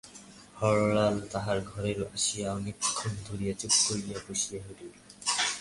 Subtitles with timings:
[0.59, 4.93] হরলাল তাহার ঘরে আসিয়া অনেকক্ষণ ধরিয়া চুপ করিয়া বসিয়া রহিল।